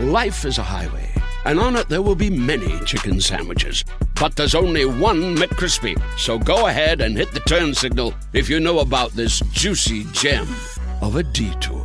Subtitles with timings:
[0.00, 1.06] Life is a highway,
[1.44, 3.84] and on it there will be many chicken sandwiches.
[4.18, 6.00] But there's only one McCrispy.
[6.18, 10.48] So go ahead and hit the turn signal if you know about this juicy gem
[11.02, 11.84] of a detour.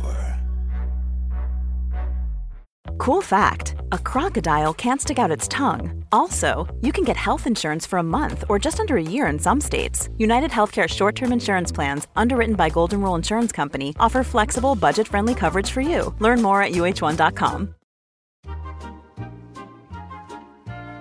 [2.96, 6.02] Cool fact a crocodile can't stick out its tongue.
[6.10, 9.38] Also, you can get health insurance for a month or just under a year in
[9.38, 10.08] some states.
[10.16, 15.06] United Healthcare short term insurance plans, underwritten by Golden Rule Insurance Company, offer flexible, budget
[15.06, 16.14] friendly coverage for you.
[16.18, 17.75] Learn more at uh1.com.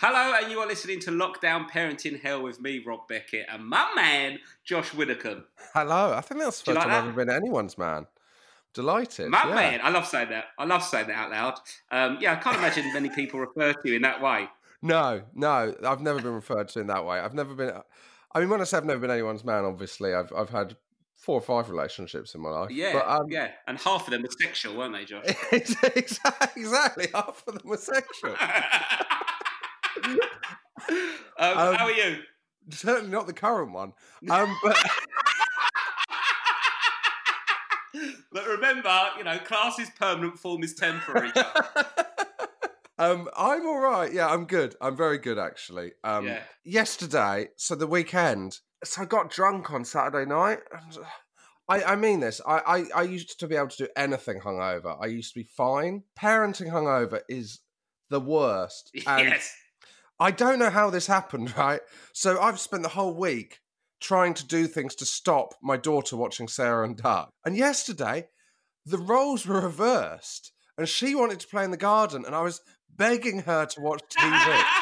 [0.00, 3.84] Hello, and you are listening to Lockdown Parenting Hell with me, Rob Beckett, and my
[3.96, 5.42] man, Josh Widdicombe.
[5.74, 6.12] Hello.
[6.12, 7.08] I think that's the first like time I've that?
[7.08, 8.06] ever been anyone's man.
[8.74, 9.28] Delighted.
[9.28, 9.54] My yeah.
[9.56, 10.44] man, I love saying that.
[10.56, 11.54] I love saying that out loud.
[11.90, 14.48] Um, yeah, I can't imagine many people refer to you in that way.
[14.82, 17.18] No, no, I've never been referred to in that way.
[17.18, 17.72] I've never been.
[18.32, 20.76] I mean, when I say I've never been anyone's man, obviously, I've I've had
[21.16, 22.70] four or five relationships in my life.
[22.70, 25.24] Yeah, but, um, yeah, and half of them were sexual, weren't they, Josh?
[25.52, 27.08] exactly, exactly.
[27.12, 28.36] Half of them were sexual.
[30.08, 30.18] um,
[31.38, 32.18] Um, how are you?
[32.70, 33.92] Certainly not the current one.
[34.30, 34.76] Um, but
[38.30, 41.32] But remember, you know, class is permanent, form is temporary.
[42.98, 44.12] um, I'm all right.
[44.12, 44.76] Yeah, I'm good.
[44.80, 45.92] I'm very good actually.
[46.04, 46.42] Um, Yeah.
[46.64, 50.58] yesterday, so the weekend, so I got drunk on Saturday night.
[50.72, 50.98] and
[51.68, 52.40] I, I mean this.
[52.46, 54.96] I, I, I used to be able to do anything hungover.
[55.00, 56.02] I used to be fine.
[56.18, 57.60] Parenting hungover is
[58.10, 58.90] the worst.
[59.06, 59.54] And yes.
[60.20, 61.80] I don't know how this happened, right?
[62.12, 63.60] So I've spent the whole week
[64.00, 67.30] trying to do things to stop my daughter watching Sarah and Duck.
[67.44, 68.28] And yesterday,
[68.86, 72.60] the roles were reversed, and she wanted to play in the garden, and I was
[72.88, 74.62] begging her to watch TV.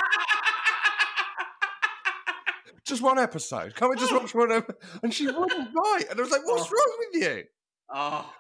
[2.86, 3.75] just one episode.
[3.75, 4.80] Can't we just watch one episode?
[5.02, 6.04] And she wouldn't bite.
[6.10, 6.75] And I was like, what's oh.
[6.75, 7.44] wrong with you?
[7.91, 8.32] oh,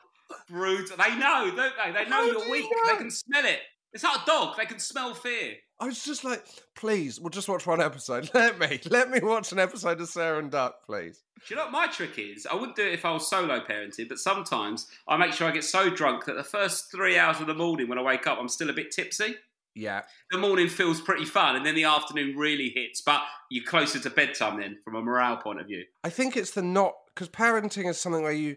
[0.48, 0.96] brutal.
[0.96, 1.92] They know, don't they?
[1.92, 2.70] They know How you're you weak.
[2.70, 2.92] know?
[2.92, 3.58] They can smell it.
[3.92, 4.56] It's like a dog.
[4.56, 5.54] They can smell fear.
[5.78, 6.44] I was just like,
[6.74, 8.30] please, we'll just watch one episode.
[8.34, 11.22] Let me, let me watch an episode of Sarah and Duck, please.
[11.46, 12.46] Do you know what my trick is?
[12.46, 15.52] I wouldn't do it if I was solo parenting, but sometimes I make sure I
[15.52, 18.38] get so drunk that the first three hours of the morning when I wake up,
[18.40, 19.34] I'm still a bit tipsy.
[19.74, 20.02] Yeah.
[20.30, 23.02] The morning feels pretty fun, and then the afternoon really hits.
[23.02, 25.84] But you're closer to bedtime then, from a morale point of view.
[26.02, 28.56] I think it's the not because parenting is something where you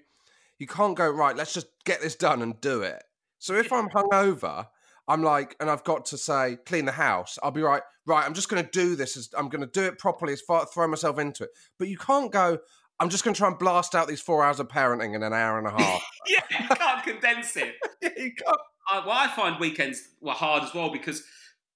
[0.58, 1.35] you can't go right.
[1.35, 3.03] Let's just get this done and do it.
[3.38, 4.68] So if I'm hungover,
[5.09, 7.38] I'm like, and I've got to say clean the house.
[7.44, 7.81] I'll be right.
[8.06, 9.18] Right, I'm just going to do this.
[9.18, 10.34] As, I'm going to do it properly.
[10.34, 11.50] As far throw myself into it.
[11.78, 12.59] But you can't go.
[13.00, 15.34] I'm just going to try and blast out these four hours of parenting in an
[15.34, 16.02] hour and a half.
[16.28, 17.75] yeah, you can't condense it.
[18.02, 18.58] yeah, you can't.
[18.92, 21.24] I, well, I find weekends were hard as well because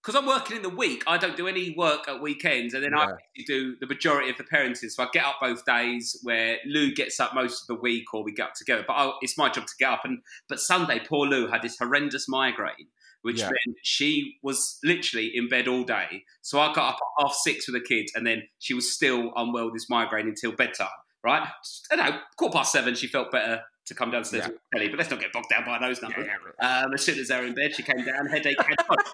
[0.04, 1.04] because I'm working in the week.
[1.08, 3.12] I don't do any work at weekends, and then I Yeah.
[3.14, 4.90] actually do the majority of the parenting.
[4.92, 8.22] So I get up both days, where Lou gets up most of the week, or
[8.24, 8.84] we get up together.
[8.86, 10.02] But I, it's my job to get up.
[10.04, 10.20] And
[10.50, 12.90] but Sunday, poor Lou had this horrendous migraine.
[13.24, 13.46] Which Yeah.
[13.46, 16.24] meant she was literally in bed all day.
[16.42, 19.32] So I got up at half six with the kids, and then she was still
[19.36, 20.88] unwell with this migraine until bedtime.
[21.24, 21.48] Right?
[21.92, 24.50] I know, quarter past seven, she felt better to come downstairs Yeah.
[24.52, 24.90] with Kelly.
[24.90, 26.28] But let's not get bogged down by those numbers.
[26.60, 28.98] Um, as soon as they were in bed, she came down, headache, head on.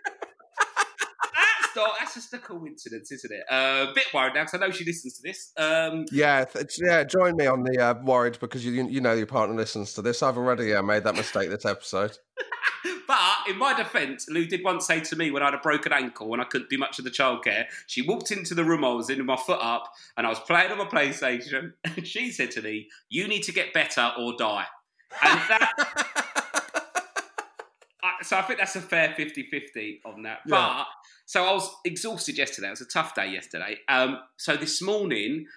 [1.61, 3.43] That's not, that's just a coincidence, isn't it?
[3.47, 5.51] Uh, a bit worried now because I know she listens to this.
[5.55, 7.03] Um, Yeah, th- yeah.
[7.03, 10.23] Join me on the uh, worried because you you know your partner listens to this.
[10.23, 12.17] I've already uh, made that mistake this episode.
[13.09, 15.91] but in my defence, Lou did once say to me when I had a broken
[15.91, 18.93] ankle and I couldn't do much of the childcare, she walked into the room I
[18.93, 22.29] was in with my foot up and I was playing on my PlayStation and she
[22.31, 24.65] said to me, You need to get better or die.
[25.23, 25.71] And that,
[28.21, 30.41] so I think that's a fair 50-50 on that.
[30.45, 30.51] Yeah.
[30.77, 30.85] But
[31.25, 32.67] so I was exhausted yesterday.
[32.67, 33.79] It was a tough day yesterday.
[33.87, 35.47] Um, so this morning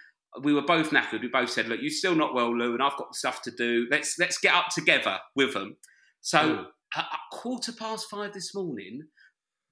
[0.42, 1.20] we were both knackered.
[1.20, 3.86] We both said, "Look, you're still not well, Lou, and I've got stuff to do.
[3.90, 5.76] Let's let's get up together with them."
[6.22, 6.66] So Mm.
[6.96, 9.02] At, quarter past five this morning,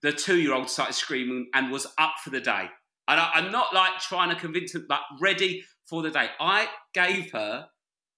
[0.03, 2.69] the two-year-old started screaming and was up for the day.
[3.09, 6.29] And I, I'm not like trying to convince her, but ready for the day.
[6.39, 7.67] I gave her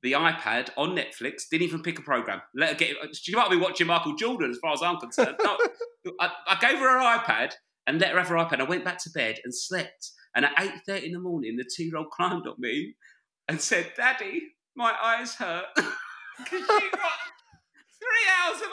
[0.02, 1.48] the iPad on Netflix.
[1.50, 2.42] Didn't even pick a program.
[2.54, 2.96] Let her get.
[3.16, 5.36] She might be watching Michael Jordan, as far as I'm concerned.
[5.42, 5.56] No,
[6.20, 7.52] I, I gave her her iPad
[7.86, 8.60] and let her have her iPad.
[8.60, 10.10] I went back to bed and slept.
[10.34, 12.94] And at eight thirty in the morning, the two-year-old climbed on me
[13.48, 14.42] and said, "Daddy,
[14.74, 17.12] my eyes hurt because you got
[18.02, 18.70] three hours of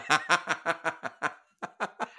[0.00, 1.30] iPad."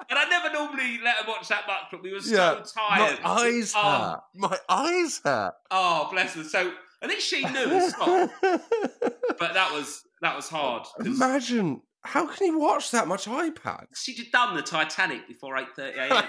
[0.09, 3.19] And I never normally let her watch that much, but we were so Yeah, tired.
[3.23, 4.21] My eyes Oh, hurt.
[4.35, 5.55] My eyes hurt.
[5.71, 6.43] Oh, bless her.
[6.43, 6.71] So
[7.01, 7.91] I think she knew
[9.39, 10.85] but that was that was hard.
[11.03, 13.85] Imagine how can you watch that much iPad?
[13.95, 16.25] She'd have done the Titanic before eight thirty a.m.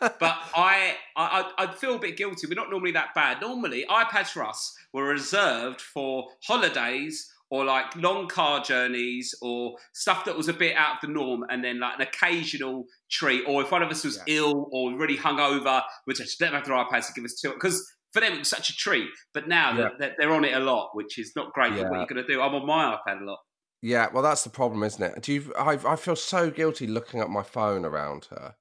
[0.00, 0.20] But
[0.54, 2.46] I, I, I I feel a bit guilty.
[2.46, 3.40] We're not normally that bad.
[3.40, 10.24] Normally, iPads for us were reserved for holidays or like long car journeys or stuff
[10.26, 13.42] that was a bit out of the norm, and then like an occasional treat.
[13.46, 14.34] Or if one of us was Yeah.
[14.36, 17.52] ill or really hungover, we'd just let them have their iPads to give us two.
[17.52, 19.08] Because for them it was such a treat.
[19.34, 19.88] But now Yeah.
[19.98, 21.70] they're, they're on it a lot, which is not great.
[21.72, 21.88] What Yeah.
[21.88, 22.40] are you going to do?
[22.40, 23.38] I'm on my iPad a lot.
[23.80, 25.22] Yeah, well, that's the problem, isn't it?
[25.22, 25.52] Do you?
[25.56, 28.56] I, I feel so guilty looking at my phone around her,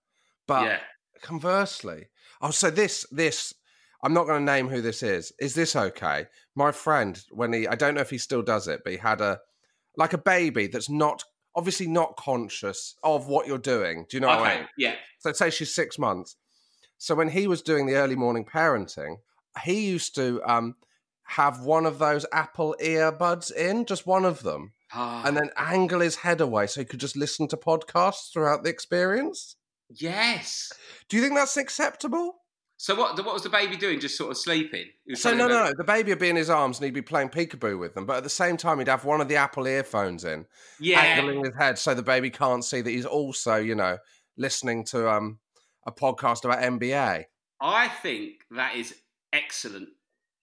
[0.47, 0.79] but yeah.
[1.23, 2.09] conversely,
[2.41, 3.53] oh, so this this
[4.03, 5.33] I'm not going to name who this is.
[5.39, 6.27] Is this okay?
[6.55, 9.21] My friend, when he, I don't know if he still does it, but he had
[9.21, 9.39] a
[9.95, 11.23] like a baby that's not
[11.55, 14.05] obviously not conscious of what you're doing.
[14.09, 14.59] Do you know what I okay.
[14.59, 14.67] mean?
[14.77, 14.95] Yeah.
[15.19, 16.35] So say she's six months.
[16.99, 19.17] So when he was doing the early morning parenting,
[19.63, 20.75] he used to um
[21.23, 25.99] have one of those Apple earbuds in, just one of them Ah, and then angle
[25.99, 29.55] his head away so he could just listen to podcasts throughout the experience.
[29.89, 30.71] yes.
[31.09, 32.35] Do you think that's acceptable?
[32.79, 33.17] So what?
[33.25, 33.99] What was the baby doing?
[33.99, 34.85] Just sort of sleeping?
[35.15, 35.73] So no, no, no.
[35.75, 38.17] The baby would be in his arms and he'd be playing peekaboo with them, but
[38.17, 40.45] at the same time he'd have one of the Apple earphones in,
[40.79, 40.99] Yeah.
[41.01, 43.97] angling his head so the baby can't see that he's also, you know,
[44.37, 45.39] listening to um
[45.87, 47.25] a podcast about NBA.
[47.59, 48.93] I think that is
[49.33, 49.89] excellent.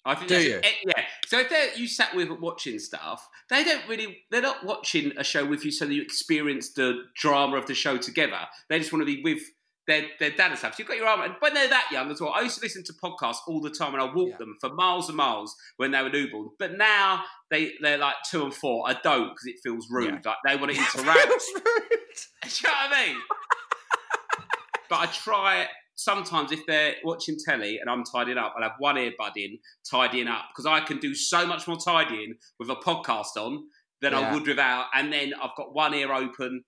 [0.05, 0.59] I think Do that's you?
[0.59, 1.05] e- yeah.
[1.29, 5.23] So if they're you sat with watching stuff, they don't really they're not watching a
[5.25, 8.41] show with you so that you experience the drama of the show together.
[8.69, 9.41] They just want to be with
[9.87, 10.75] their dad and stuff.
[10.75, 12.33] So you've got your arm and when they're that young as well.
[12.35, 14.37] I used to listen to podcasts all the time and I walked Yeah.
[14.39, 16.49] them for miles and miles when they were newborn.
[16.59, 18.89] But now they they're like two and four.
[18.89, 20.25] I don't because it feels rude.
[20.25, 21.21] Like they want to interact.
[21.21, 21.89] Feels rude.
[22.45, 23.17] Do you know what I mean?
[24.91, 28.73] but I try it sometimes if they're watching telly and I'm tidying up, I'll have
[28.79, 29.59] one earbud in,
[29.89, 33.65] tidying up, because I can do so much more tidying with a podcast on
[34.03, 34.87] than I would without.
[34.95, 36.65] And then I've got one ear open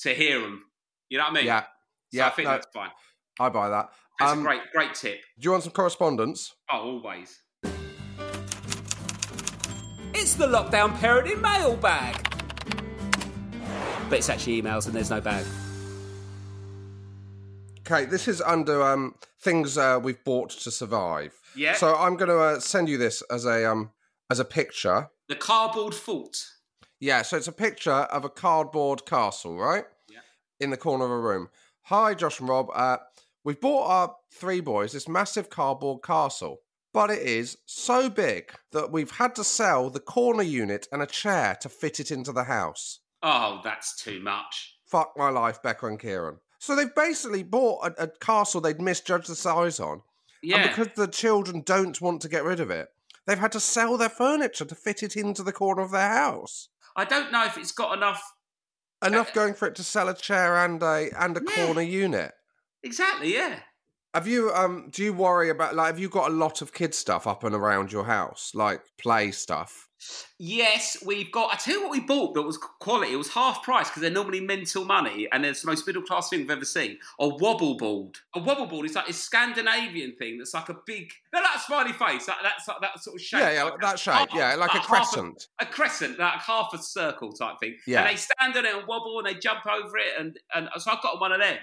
[0.00, 0.64] to hear them.
[1.08, 1.46] You know what I mean?
[1.46, 1.64] Yeah,
[2.12, 2.52] yeah, I think no.
[2.52, 2.90] that's fine.
[3.38, 3.90] I buy that.
[4.18, 5.20] That's Um, a great, great tip.
[5.38, 6.54] Do you want some correspondence?
[6.70, 7.40] Oh, always.
[10.14, 12.16] It's the lockdown parenting mailbag.
[14.10, 15.46] But it's actually emails and there's no bag.
[17.80, 21.32] Okay, this is under um things uh, we've bought to survive.
[21.56, 21.74] Yeah.
[21.74, 23.90] So I'm going to uh, send you this as a um
[24.30, 25.08] as a picture.
[25.28, 26.36] The cardboard fort.
[27.00, 29.84] Yeah, so it's a picture of a cardboard castle, right?
[30.10, 30.18] Yeah.
[30.60, 31.48] In the corner of a room.
[31.90, 32.68] Hi, Josh and Rob.
[32.72, 32.98] Uh,
[33.42, 36.58] we've bought our three boys this massive cardboard castle,
[36.94, 41.06] but it is so big that we've had to sell the corner unit and a
[41.06, 43.00] chair to fit it into the house.
[43.24, 44.76] Oh, that's too much.
[44.86, 46.36] Fuck my life, Becca and Kieran.
[46.60, 50.02] So they've basically bought a, a castle they'd misjudged the size on,
[50.44, 50.58] Yeah.
[50.58, 52.86] and because the children don't want to get rid of it,
[53.26, 56.68] they've had to sell their furniture to fit it into the corner of their house.
[56.94, 58.22] I don't know if it's got enough.
[59.02, 61.66] Enough uh, going for it to sell a chair and a and a Yeah.
[61.66, 62.32] corner unit.
[62.82, 63.60] Exactly, yeah.
[64.14, 66.94] Have you um do you worry about like have you got a lot of kid
[66.94, 68.52] stuff up and around your house?
[68.54, 69.88] Like play stuff?
[70.38, 71.52] Yes, we've got.
[71.52, 73.12] I tell you what, we bought that was quality.
[73.12, 76.30] It was half price because they're normally mental money, and it's the most middle class
[76.30, 76.98] thing we've ever seen.
[77.20, 78.16] A wobble board.
[78.34, 81.12] A wobble board is like a Scandinavian thing that's like a big.
[81.34, 82.24] No, that smiley face.
[82.26, 83.40] That, that's like that sort of shape.
[83.40, 84.14] yeah, yeah, like that shape.
[84.14, 85.48] half- yeah, like a crescent.
[85.60, 87.76] a crescent, like half a circle type thing.
[87.86, 88.00] Yeah.
[88.00, 90.18] And they stand on it and wobble and they jump over it.
[90.18, 91.58] And, and so I got one of them.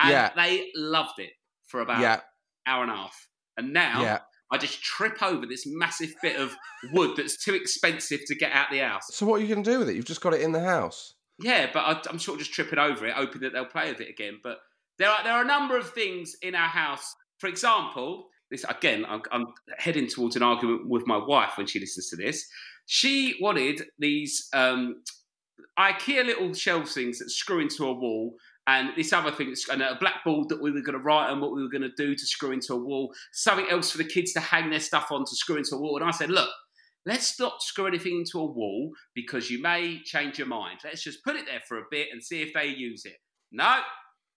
[0.00, 0.30] And Yeah.
[0.36, 1.30] they loved it
[1.76, 2.20] for about yeah,
[2.66, 3.28] hour and a half.
[3.58, 4.18] And now yeah.
[4.50, 6.56] I just trip over this massive bit of
[6.92, 9.08] wood that's too expensive to get out the house.
[9.10, 9.96] So what are you going to do with it?
[9.96, 11.14] You've just got it in the house.
[11.38, 14.00] Yeah, but I, I'm sort of just tripping over it, hoping that they'll play with
[14.00, 14.40] it again.
[14.42, 14.58] But
[14.98, 17.14] there are there are a number of things in our house.
[17.38, 19.44] For example, this again, I'm, I'm
[19.76, 22.46] heading towards an argument with my wife when she listens to this.
[22.86, 25.02] She wanted these um,
[25.78, 29.96] IKEA little shelf things that screw into a wall, and this other thing, and a
[30.00, 32.26] blackboard that we were going to write on what we were going to do to
[32.26, 33.12] screw into a wall.
[33.32, 35.96] Something else for the kids to hang their stuff on to screw into a wall.
[35.98, 36.50] And I said, look.
[37.08, 40.80] Let's not screw anything into a wall because you may change your mind.
[40.82, 43.14] Let's just put it there for a bit and see if they use it.
[43.52, 43.78] No,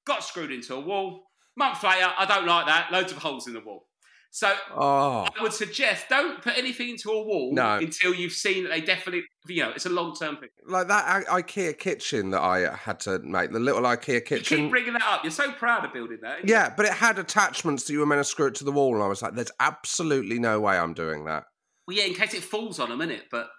[0.05, 1.23] got screwed into a wall.
[1.57, 2.91] Month later, I don't like that.
[2.91, 3.88] Loads of holes in the wall.
[4.31, 7.77] So Oh, I would suggest don't put anything into a wall No.
[7.77, 10.49] until you've seen that they definitely, you know, it's a long term thing.
[10.67, 14.57] like that I- IKEA kitchen that I had to make, the little IKEA You kitchen.
[14.59, 15.23] keep bringing that up.
[15.23, 16.47] You're so proud of building that.
[16.47, 18.93] Yeah, but it had attachments that you were meant to screw it to the wall,
[18.93, 21.45] and I was like, "There's absolutely no way I'm doing that."
[21.87, 23.23] Well, yeah, in case it falls on them, innit?
[23.31, 23.49] But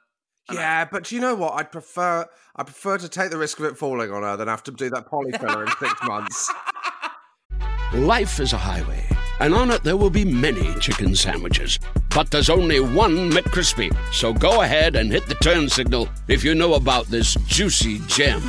[0.52, 1.54] Yeah, but do you know what?
[1.54, 4.62] I'd prefer I prefer to take the risk of it falling on her than have
[4.64, 6.48] to do that polyfiller in six months.
[7.92, 9.04] Life is a highway,
[9.40, 11.78] and on it there will be many chicken sandwiches.
[12.14, 13.94] But there's only one McCrispy.
[14.12, 18.42] So go ahead and hit the turn signal if you know about this juicy gem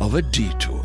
[0.00, 0.84] of a detour.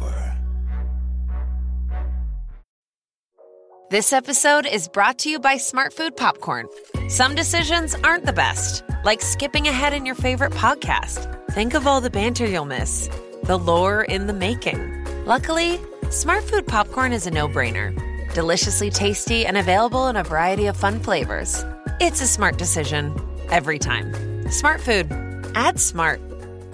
[3.92, 6.68] This episode is brought to you by Smartfood Popcorn.
[7.08, 11.25] Some decisions aren't the best, like skipping ahead in your favorite podcast.
[11.54, 13.10] Think of all the banter you'll miss,
[13.46, 15.06] the lore in the making.
[15.25, 18.09] Luckily, Smartfood Popcorn is a no brainer.
[18.33, 21.65] Deliciously tasty and available in a variety of fun flavors.
[22.00, 23.13] It's a smart decision
[23.50, 24.13] every time.
[24.45, 25.51] Smartfood.
[25.55, 26.21] Add smart.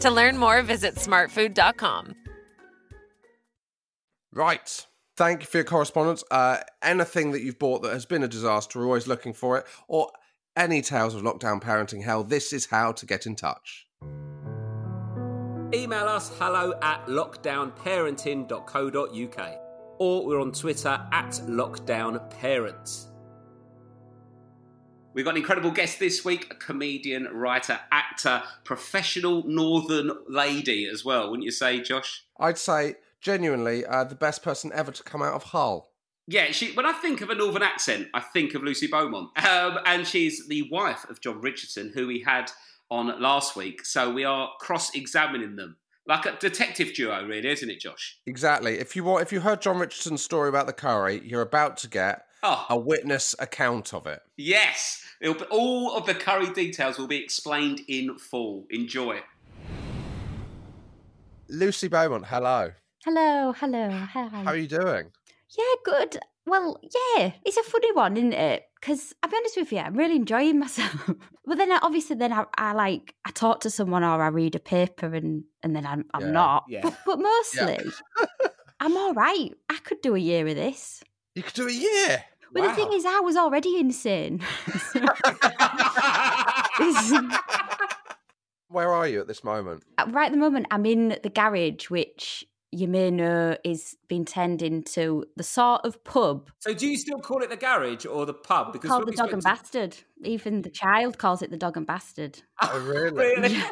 [0.02, 2.14] To learn more, visit smartfood.com.
[4.34, 4.86] Right.
[5.16, 6.26] Thank you for your correspondence.
[6.30, 9.66] Uh, anything that you've bought that has been a disaster, we're always looking for it.
[9.88, 10.12] Or
[10.58, 13.88] any tales of lockdown parenting hell, this is how to get in touch.
[15.74, 19.65] Email us hello at lockdownparenting.co.uk
[20.00, 23.08] or we're on Twitter at Lockdown Parents.
[25.14, 31.06] We've got an incredible guest this week, a comedian, writer, actor, professional northern lady as
[31.06, 32.26] well, wouldn't you say, Josh?
[32.38, 35.90] I'd say, genuinely, uh, the best person ever to come out of Hull.
[36.28, 36.74] Yeah, she.
[36.74, 40.48] When I think of a northern accent, I think of Lucy Beaumont, um, and she's
[40.48, 42.52] the wife of Jon Richardson, who we had
[42.92, 43.86] on last week.
[43.86, 48.18] So we are cross-examining them like a detective duo, really, isn't it, Josh?
[48.26, 48.78] Exactly.
[48.80, 51.88] If you want, if you heard Jon Richardson's story about the curry, you're about to
[51.90, 54.22] get Oh, a witness account of it.
[54.38, 55.02] yes!
[55.22, 58.66] It'll be, all of the curry details will be explained in full.
[58.70, 59.22] Enjoy.
[61.48, 62.72] Lucy Beaumont, hello.
[63.06, 64.28] Hello, hello, hi.
[64.28, 65.12] How are you doing?
[65.58, 66.18] Yeah, good.
[66.48, 68.64] Well, yeah, it's a funny one, isn't it?
[68.80, 71.10] Because I'll be honest with you, I'm really enjoying myself.
[71.46, 74.56] but then, I, obviously, then I, I like I talk to someone or I read
[74.56, 76.32] a paper, and and then I'm I'm Yeah.
[76.32, 76.64] not.
[76.70, 76.82] Yeah.
[76.84, 77.80] But, but mostly,
[78.80, 79.52] I'm all right.
[79.70, 81.02] I could do a year of this.
[81.34, 82.24] You could do a year.
[82.54, 84.42] But the thing is, I was already insane.
[86.80, 87.14] It's-
[88.70, 89.84] Where are you at this moment?
[89.98, 92.46] Uh, right at the moment, I'm in the garage, which
[92.76, 97.20] you may know is being turned into the sort of pub So, do you still
[97.20, 98.74] call it the garage or the pub?
[98.74, 99.98] Because called when the Dog and to- Bastard.
[100.24, 102.42] Even the child calls it the Dog and Bastard.
[102.62, 103.18] Oh, really?
[103.18, 103.64] Really?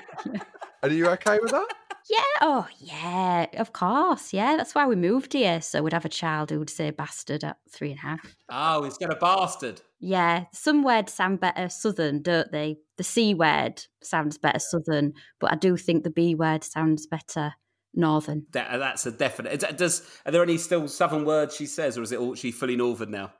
[0.83, 1.67] Are you okay with that?
[2.09, 4.33] Yeah, oh yeah, of course.
[4.33, 5.61] Yeah, that's why we moved here.
[5.61, 8.35] So we'd have a child who would say bastard at three and a half.
[8.49, 9.81] oh, instead of bastard.
[10.01, 12.75] Yeah, some words sound better southern, don't they?
[12.97, 17.53] The C word sounds better southern, but I do think the B word sounds better
[17.93, 18.45] northern.
[18.51, 19.63] That, that's a definite.
[19.63, 22.51] Is Does are there any still southern words she says, or is it all she
[22.51, 23.33] fully northern now?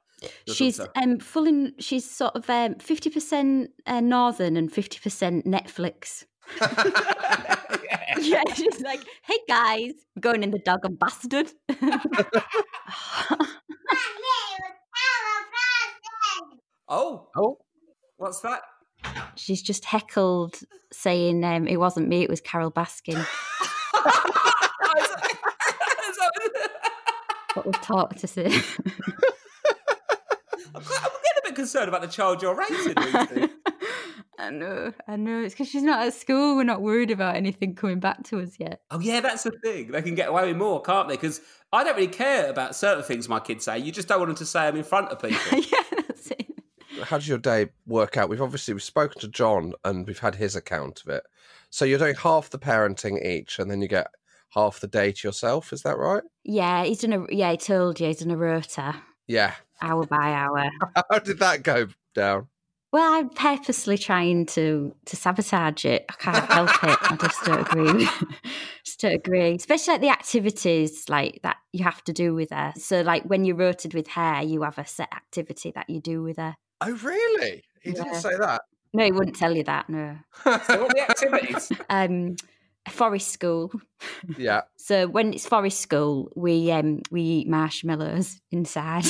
[0.45, 0.91] Your she's daughter?
[0.95, 6.23] um full in, she's sort of um fifty percent uh, northern and fifty percent Netflix.
[8.19, 11.51] yeah, she's like, hey guys, we're going in the dog and bastard.
[16.87, 17.57] oh, Oh,
[18.17, 18.61] what's that?
[19.35, 20.59] she's just heckled
[20.91, 23.25] saying um, it wasn't me, it was Carole Baskin.
[27.55, 28.45] But we've taught to say.
[30.75, 32.95] I'm quite- I'm getting a bit concerned about the child you're raising.
[32.95, 33.49] Lucy.
[34.39, 35.43] I know, I know.
[35.43, 36.55] It's because she's not at school.
[36.55, 38.81] We're not worried about anything coming back to us yet.
[38.89, 39.91] oh yeah, that's the thing.
[39.91, 41.13] They can get away with more, can't they?
[41.15, 41.39] Because
[41.71, 43.77] I don't really care about certain things my kids say.
[43.77, 45.39] You just don't want them to say them in front of people.
[47.03, 47.09] yeah, that's it.
[47.09, 48.29] how does your day work out?
[48.29, 51.23] We've obviously we've spoken to Jon and we've had his account of it.
[51.69, 54.07] So you're doing half the parenting each, and then you get
[54.49, 55.73] half the day to yourself.
[55.73, 56.23] Is that right?
[56.43, 57.25] Yeah, he's done a.
[57.33, 58.95] Yeah, he told you he's done a rota,
[59.27, 59.53] Yeah.
[59.81, 60.69] hour by hour.
[61.09, 62.47] How did that go down?
[62.91, 66.05] Well, I'm purposely trying to to sabotage it.
[66.11, 66.97] I can't help it.
[67.01, 68.07] I just don't agree.
[68.85, 69.55] just don't agree.
[69.55, 72.71] Especially like the activities like that you have to do with her.
[72.77, 76.21] So like when you're rotated with her, you have a set activity that you do
[76.21, 76.55] with her.
[76.87, 77.63] Oh, really?
[77.81, 78.61] He didn't say that.
[78.93, 79.89] No, he wouldn't tell you that.
[79.89, 80.17] No.
[80.43, 81.71] so what are the activities?
[81.89, 82.35] Um,
[82.89, 83.71] forest school.
[84.37, 84.61] Yeah.
[84.77, 89.05] So when it's forest school, we um we eat marshmallows inside.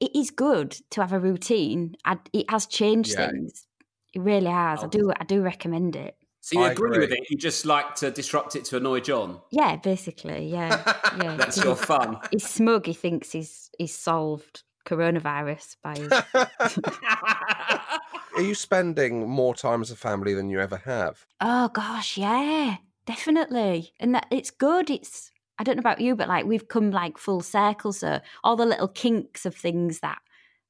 [0.00, 1.94] it is good to have a routine.
[2.04, 3.30] I, it has changed Yeah.
[3.30, 3.66] things.
[4.14, 4.82] It really has.
[4.82, 4.88] I Oh.
[4.88, 5.12] do.
[5.18, 6.16] I do recommend it.
[6.40, 6.98] So you agree, agree.
[7.06, 7.30] with it?
[7.30, 9.40] You just like to disrupt it to annoy Jon.
[9.50, 10.48] Yeah, basically.
[10.48, 10.82] Yeah,
[11.22, 11.36] yeah.
[11.36, 12.18] That's your fun.
[12.30, 12.84] He's smug.
[12.86, 15.92] He thinks he's he's solved coronavirus by
[16.34, 16.78] us.
[18.36, 21.26] Are you spending more time as a family than you ever have?
[21.40, 23.92] Oh gosh, yeah, definitely.
[24.00, 24.90] And that it's good.
[24.90, 27.92] It's I don't know about you, but like we've come like full circle.
[27.92, 30.18] So all the little kinks of things that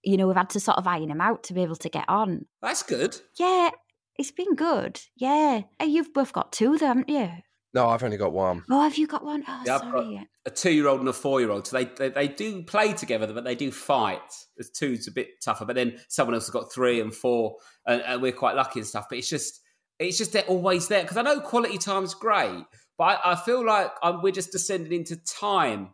[0.03, 2.09] you know we've had to sort of iron them out to be able to get
[2.09, 2.47] on.
[2.61, 3.17] That's good.
[3.39, 3.71] Yeah,
[4.17, 5.01] it's been good.
[5.17, 7.31] Yeah, you've both got two, though, haven't you?
[7.75, 8.65] No, I've only got one.
[8.71, 9.43] Oh, have you got one?
[9.49, 10.29] Oh, Yeah, I've got- sorry.
[10.45, 11.67] A two-year-old and a four-year-old.
[11.67, 14.21] So they, they they do play together, but they do fight.
[14.57, 15.65] The two's a bit tougher.
[15.65, 18.87] But then someone else has got three and four, and, and we're quite lucky and
[18.87, 19.07] stuff.
[19.09, 19.61] But it's just
[19.99, 22.65] it's just they're always there because I know quality time's great,
[22.99, 25.91] but I, I feel like i we're just descending into time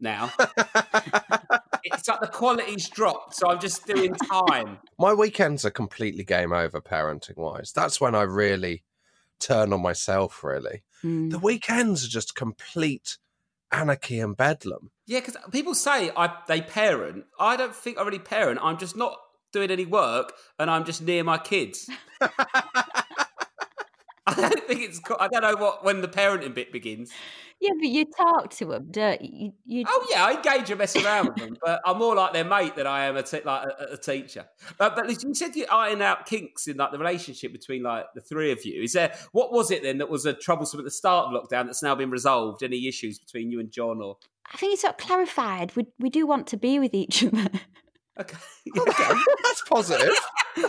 [0.00, 0.32] now.
[1.84, 4.78] it's like the quality's dropped, so I'm just doing time.
[4.98, 7.72] My weekends are completely game over parenting wise.
[7.72, 8.82] That's when I really
[9.38, 10.82] turn on myself, really.
[11.04, 11.30] Mm.
[11.30, 13.18] The weekends are just complete
[13.70, 14.90] anarchy and bedlam.
[15.06, 17.24] Yeah, because people say I they parent.
[17.38, 18.60] I don't think I really parent.
[18.62, 19.16] I'm just not
[19.52, 21.90] doing any work, and I'm just near my kids.
[24.26, 25.00] I don't think it's.
[25.18, 27.10] I don't know what when the parenting bit begins.
[27.60, 29.52] Yeah, but you talk to them, don't you?
[29.64, 32.44] you, Oh yeah, I engage and mess around with them, but I'm more like their
[32.44, 34.46] mate than I am a te- like a, a teacher.
[34.78, 38.20] But, but you said you iron out kinks in like the relationship between like the
[38.20, 38.82] three of you.
[38.82, 41.66] Is there what was it then that was a troublesome at the start of lockdown
[41.66, 42.62] that's now been resolved?
[42.62, 44.18] Any issues between you and Jon or?
[44.52, 45.74] I think it's of clarified.
[45.74, 47.48] We we do want to be with each other.
[48.20, 48.36] Okay,
[48.78, 49.14] okay.
[49.42, 50.14] That's positive.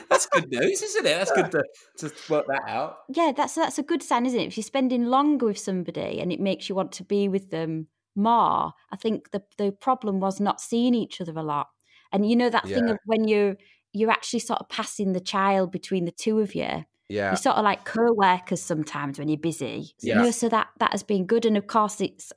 [0.10, 1.10] that's good news, isn't it?
[1.10, 1.64] That's good to,
[2.10, 3.00] to work that out.
[3.10, 4.48] yeah, that's that's a good sign, isn't it?
[4.48, 7.88] If you're spending longer with somebody and it makes you want to be with them
[8.16, 11.68] more, I think the the problem was not seeing each other a lot.
[12.14, 13.58] And you know that thing of when you're
[13.92, 16.86] you're actually sort of passing the child between the two of you.
[17.10, 17.30] Yeah.
[17.30, 19.94] You're sort of like co-workers sometimes when you're busy.
[20.02, 20.18] Yeah.
[20.18, 21.46] You know, so that that has been good.
[21.46, 22.32] And of course, it's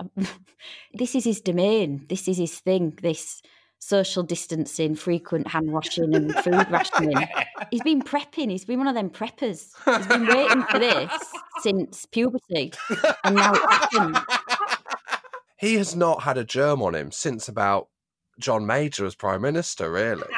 [0.94, 2.06] this is his domain.
[2.08, 2.98] This is his thing.
[3.00, 3.40] This
[3.78, 7.16] social distancing, frequent hand washing, and food rationing.
[7.70, 8.50] He's been prepping.
[8.50, 9.70] He's been one of them preppers.
[9.84, 11.10] He's been waiting for this
[11.62, 12.72] since puberty,
[13.24, 14.18] and now it happened.
[15.58, 17.88] He has not had a germ on him since about
[18.38, 20.28] John Major as Prime Minister, really.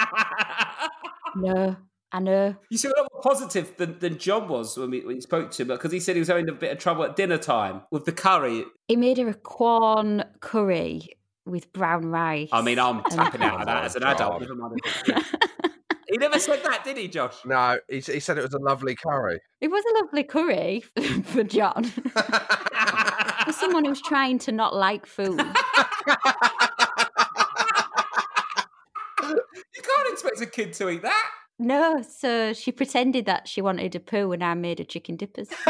[1.37, 1.77] No,
[2.13, 2.57] I know.
[2.71, 5.51] You seem a lot more positive than, than Jon was when we, when we spoke
[5.53, 7.83] to him because he said he was having a bit of trouble at dinner time
[7.91, 8.65] with the curry.
[8.87, 11.18] He made her a corn curry
[11.49, 12.49] with brown rice.
[12.53, 14.35] I mean, I'm tapping out of that as an adult.
[14.35, 14.81] Oh, never mind.
[14.85, 15.25] as a kid.
[16.09, 17.37] he never said that, did he, Josh?
[17.45, 19.41] No, he, he said it was a lovely curry.
[19.61, 20.81] It was a lovely curry
[21.25, 21.85] for Jon.
[21.85, 25.41] for someone who's trying to not like food.
[29.75, 31.31] You can't expect a kid to eat that.
[31.59, 35.49] No, so she pretended that she wanted a poo and I made her chicken dippers.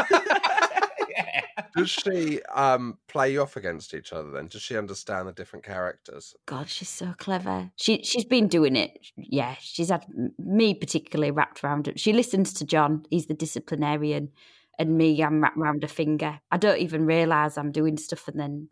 [1.75, 4.47] Does she um, play you off against each other then?
[4.47, 6.35] Does she understand the different characters?
[6.45, 7.71] God, she's so clever.
[7.75, 8.99] She she's been doing it.
[9.15, 10.05] Yeah, she's had
[10.37, 11.93] me particularly wrapped around her.
[11.95, 13.05] She listens to Jon.
[13.09, 14.29] He's the disciplinarian,
[14.77, 16.39] and me, I'm wrapped around her finger.
[16.51, 18.69] I don't even realise I'm doing stuff, and then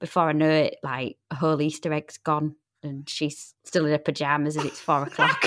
[0.00, 3.98] before I know it, like a whole Easter egg's gone, and she's still in her
[3.98, 5.42] pajamas, and it's four o'clock.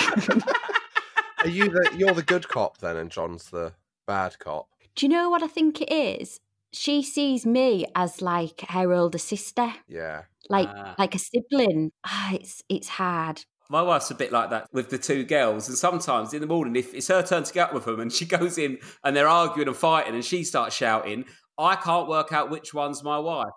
[1.43, 3.73] Are you the you're the good cop then, and Jon's the
[4.05, 4.69] bad cop?
[4.95, 6.39] Do you know what I think it is?
[6.77, 10.23] She sees me as like her older sister, Yeah.
[10.49, 10.95] like Ah.
[10.97, 11.91] like a sibling.
[12.05, 13.45] Ah, it's it's hard.
[13.69, 16.75] My wife's a bit like that with the two girls, and sometimes in the morning,
[16.77, 19.27] if it's her turn to get up with them, and she goes in and they're
[19.27, 21.25] arguing and fighting, and she starts shouting,
[21.57, 23.49] I can't work out which one's my wife.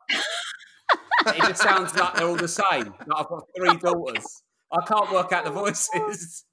[1.27, 2.95] it just sounds like they're all the same.
[3.07, 4.43] Like I've got three daughters.
[4.73, 6.45] I can't work out the voices.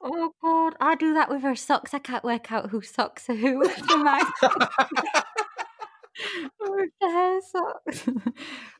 [0.00, 1.92] Oh God, I do that with her socks.
[1.92, 3.68] I can't work out whose socks are who.
[6.58, 8.08] for my hair socks.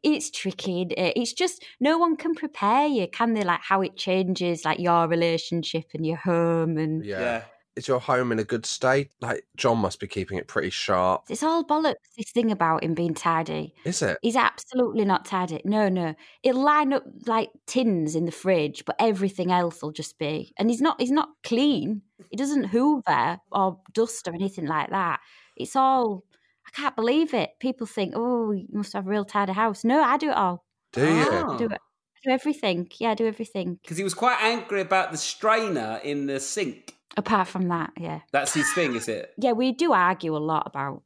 [0.03, 0.83] it's tricky.
[0.83, 1.13] it?
[1.17, 3.43] It's just no one can prepare you, can they?
[3.43, 7.43] Like how it changes, like your relationship and your home, and Yeah.
[7.77, 9.11] Is your home in a good state?
[9.21, 11.23] Like Jon must be keeping it pretty sharp.
[11.29, 11.95] it's all bollocks.
[12.17, 13.73] This thing about him being tidy.
[13.85, 14.19] Is it?
[14.21, 15.61] He's absolutely not tidy.
[15.65, 16.17] No, no.
[16.43, 20.53] He'll line up like tins in the fridge, but everything else will just be.
[20.59, 21.01] And he's not.
[21.01, 22.03] He's not clean.
[22.33, 25.21] He doesn't hoover or dust or anything like that.
[25.57, 26.25] It's all.
[26.69, 27.51] I can't believe it.
[27.61, 29.85] People think, oh, you must have a real tidy house.
[29.85, 30.65] No, I do it all.
[30.93, 31.27] Do you?
[31.31, 31.55] Oh.
[31.55, 31.73] I do it.
[31.73, 32.89] I do everything.
[33.01, 33.79] Yeah, I do everything.
[33.83, 36.95] Because he was quite angry about the strainer in the sink.
[37.17, 39.33] Apart from that, yeah, That's his thing, is it?
[39.39, 39.53] yeah.
[39.53, 41.03] We do argue a lot about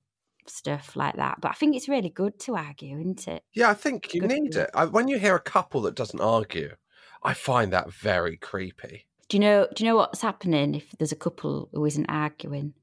[0.47, 3.45] stuff like that, but I think it's really good to argue, isn't it?
[3.55, 4.69] Yeah, I think you Good need it.
[4.75, 6.75] I, when you hear a couple that doesn't argue,
[7.23, 9.07] I find that very creepy.
[9.29, 9.69] Do you know?
[9.75, 12.75] Do you know what's happening if there's a couple who isn't arguing?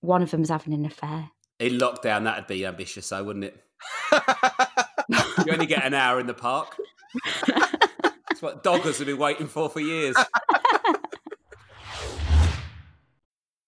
[0.00, 1.30] One of them's having an affair.
[1.64, 3.64] In lockdown, that'd be ambitious, though, wouldn't it?
[5.46, 6.76] You only get an hour in the park.
[7.46, 10.16] That's what doggers have been waiting for for years.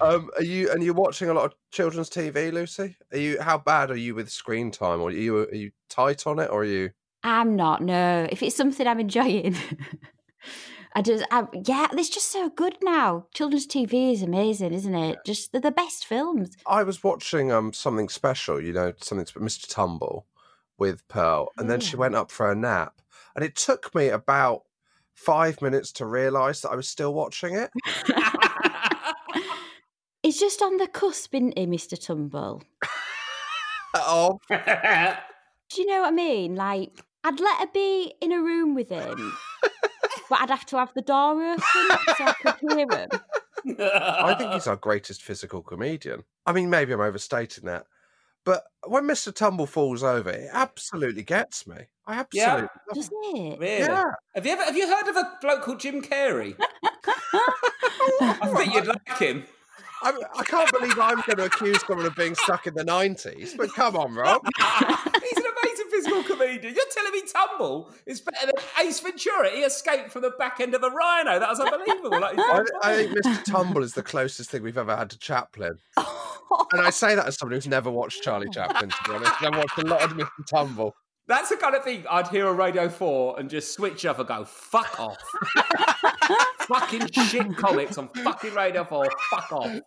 [0.00, 2.96] Um, are you and you're watching a lot of children's TV, Lucy?
[3.12, 6.26] Are you how bad are you with screen time, or are you are you tight
[6.26, 6.90] on it, or are you?
[7.22, 7.82] I'm not.
[7.82, 9.54] No, if it's something I'm enjoying,
[10.94, 13.26] I just, I, yeah, it's just so good now.
[13.34, 15.18] Children's TV is amazing, isn't it?
[15.26, 16.56] Just they're the best films.
[16.66, 19.68] I was watching um something special, you know, something Mr.
[19.68, 20.26] Tumble
[20.78, 23.00] with Pearl, and then she went up for a nap,
[23.34, 24.62] and it took me about
[25.12, 27.70] five minutes to realise that I was still watching it.
[30.30, 32.00] He's just on the cusp, isn't he, Mr.
[32.00, 32.62] Tumble?
[33.96, 36.54] oh, Do you know what I mean?
[36.54, 39.36] Like, I'd let her be in a room with him,
[40.30, 41.58] but I'd have to have the door open
[42.16, 43.08] so I could hear him.
[43.80, 46.22] I think he's our greatest physical comedian.
[46.46, 47.86] I mean, maybe I'm overstating that,
[48.44, 49.34] but when Mr.
[49.34, 51.86] Tumble falls over, it absolutely gets me.
[52.06, 52.62] I absolutely.
[52.62, 53.58] love Doesn't it?
[53.58, 53.78] Really?
[53.80, 54.12] Yeah.
[54.36, 56.54] Have you ever have you heard of a bloke called Jim Carrey?
[58.22, 59.44] I think you'd like him.
[60.02, 63.56] I, I can't believe I'm going to accuse someone of being stuck in the 90s,
[63.56, 64.42] but come on, Rob.
[64.58, 66.74] He's an amazing physical comedian.
[66.74, 69.50] You're telling me Tumble is better than Ace Ventura?
[69.50, 71.38] He escaped from the back end of a rhino.
[71.38, 72.20] That was unbelievable.
[72.20, 73.44] Like, I, I think Mr.
[73.44, 75.78] Tumble is the closest thing we've ever had to Chaplin.
[76.72, 79.40] And I say that as someone who's never watched Charlie Chaplin, to be honest.
[79.40, 80.28] I've watched a lot of Mr.
[80.48, 80.94] Tumble.
[81.30, 84.26] That's the kind of thing I'd hear on Radio 4 and just switch off and
[84.26, 85.16] go, fuck off.
[86.62, 89.66] fucking shit comics on fucking Radio 4, fuck off.
[89.66, 89.80] And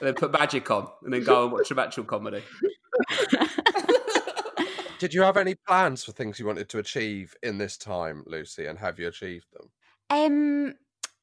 [0.00, 2.40] then put magic on and then go and watch some actual comedy.
[5.00, 8.66] Did you have any plans for things you wanted to achieve in this time, Lucy,
[8.66, 9.70] and have you achieved them?
[10.10, 10.74] Um.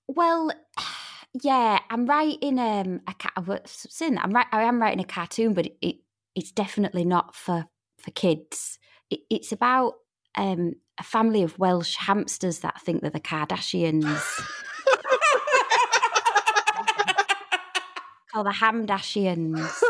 [0.10, 0.51] Well,
[1.41, 3.32] yeah, I'm writing um a cat.
[3.38, 4.47] I was saying that I'm right.
[4.51, 5.95] I am writing a cartoon, but it, it
[6.36, 7.67] it's definitely not for
[8.08, 8.80] for kids.
[9.10, 9.96] It, it's about
[10.38, 14.24] um a family of Welsh hamsters that think they're the Kardashians.
[18.32, 19.82] Called the Hamdashians.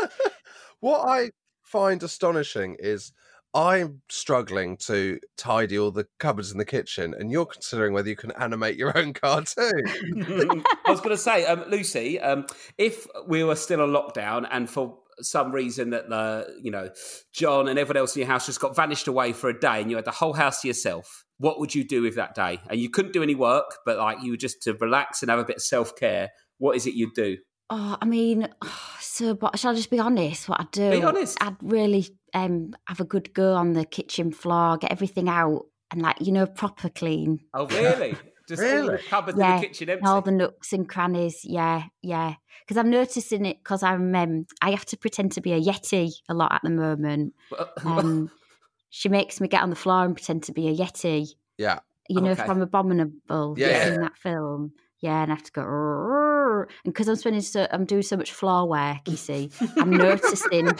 [0.80, 1.30] What I
[1.62, 3.12] find astonishing is
[3.54, 8.16] I'm struggling to tidy all the cupboards in the kitchen, and you're considering whether you
[8.16, 9.82] can animate your own cartoon.
[10.86, 14.68] I was going to say, um, Lucy, um, if we were still on lockdown and
[14.68, 16.90] for some reason that the you know
[17.32, 19.90] Jon and everyone else in your house just got vanished away for a day and
[19.90, 22.58] you had the whole house to yourself, what would you do with that day?
[22.68, 25.38] And you couldn't do any work, but like you were just to relax and have
[25.38, 26.30] a bit of self care.
[26.58, 27.36] What is it you'd do?
[27.70, 28.48] Oh, I mean,
[29.00, 30.48] so but shall I just be honest?
[30.48, 30.90] What I'd do?
[30.90, 31.38] Be honest.
[31.40, 36.02] I'd really um have a good go on the kitchen floor, get everything out, and
[36.02, 37.40] like you know, proper clean.
[37.54, 38.16] Oh, really?
[38.48, 38.96] Just all Really?
[38.96, 40.06] the cupboards yeah, in the kitchen empty.
[40.06, 41.40] all the nooks and crannies.
[41.44, 42.34] Yeah, yeah.
[42.60, 46.12] Because I'm noticing it because I'm um I have to pretend to be a yeti
[46.28, 47.34] a lot at the moment.
[47.84, 48.30] Um,
[48.90, 51.28] she makes me get on the floor and pretend to be a yeti.
[51.58, 51.80] yeah.
[52.10, 52.46] You know, Okay.
[52.46, 53.54] from Abominable.
[53.58, 53.94] Yeah, Yeah, yeah.
[53.94, 54.72] in that film.
[55.00, 56.64] Yeah, and I have to go.
[56.84, 59.06] And because I'm spending so, I'm doing so much floor work.
[59.06, 60.70] You see, I'm noticing.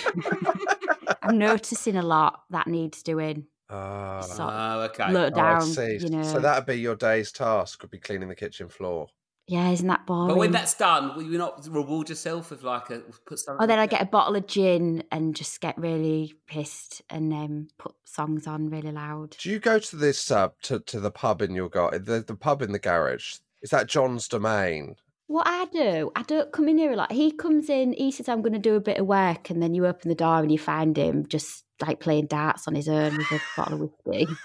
[1.22, 3.44] I'm noticing a lot that needs doing.
[3.70, 5.12] Ah, Oh, okay.
[5.12, 5.98] Low oh, down, see.
[6.00, 6.22] you know.
[6.22, 9.09] So that'd be your day's task, would be cleaning the kitchen floor.
[9.46, 10.28] Yeah, isn't that boring?
[10.28, 13.64] But when that's done, will you not reward yourself with like a put something?
[13.64, 17.68] Oh, then I get a bottle of gin and just get really pissed and um,
[17.78, 19.37] put songs on really loud.
[19.38, 22.37] Do you go to this uh, to to the pub in your gar the the
[22.37, 23.37] pub in the garage?
[23.62, 24.96] Is that Jon's domain?
[25.28, 27.12] What I do, I don't come in here a lot.
[27.12, 29.50] He comes in, he says, I'm going to do a bit of work.
[29.50, 32.75] And then you open the door and you find him just like playing darts on
[32.75, 34.27] his own with a bottle of whiskey.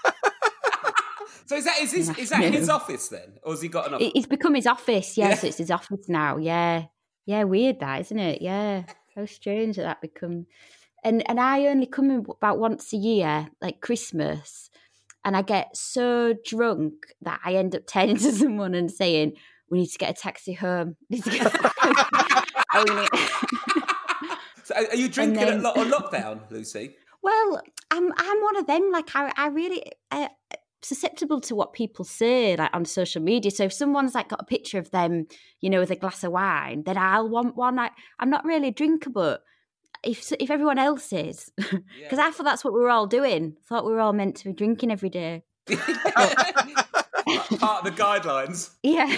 [1.46, 3.94] So is that is his, is that his office then, or has he got an
[3.94, 4.06] office?
[4.06, 5.18] It- it's become his office.
[5.18, 5.34] Yeah, Yeah.
[5.34, 6.38] so it's his office now.
[6.38, 6.84] Yeah.
[7.26, 8.40] Yeah, weird that, isn't it?
[8.40, 8.84] Yeah.
[9.14, 10.46] How strange that that become.
[11.04, 14.70] And and I only come in about once a year, like Christmas.
[15.22, 19.34] and I get so drunk that I end up turning to someone and saying,
[19.68, 21.52] "We need to get a taxi home." Need to get-
[22.74, 23.08] we need-
[24.64, 26.96] So are are you drinking then- a lot on lockdown, Lucy?
[27.24, 28.90] Well, I'm I'm one of them.
[28.92, 30.28] Like I, I really uh,
[30.82, 33.50] susceptible to what people say like on social media.
[33.50, 35.26] So if someone's like got a picture of them,
[35.60, 37.78] you know, with a glass of wine, then I'll want one.
[37.78, 39.42] I, I'm not really a drinker, but
[40.02, 43.56] if if everyone else is, because I thought that's what we were all doing.
[43.66, 45.44] Thought we were all meant to be drinking every day.
[47.58, 48.70] Part of the guidelines.
[48.82, 49.10] Yeah,